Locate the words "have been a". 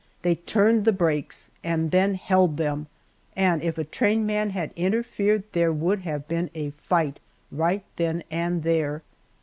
5.99-6.71